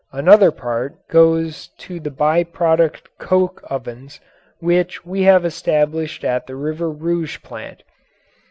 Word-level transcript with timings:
Another 0.11 0.49
part 0.49 0.95
goes 1.11 1.67
to 1.77 1.99
the 1.99 2.09
by 2.09 2.43
product 2.43 3.07
coke 3.19 3.61
ovens 3.69 4.19
which 4.57 5.05
we 5.05 5.21
have 5.21 5.45
established 5.45 6.23
at 6.23 6.47
the 6.47 6.55
River 6.55 6.89
Rouge 6.89 7.37
plant. 7.43 7.83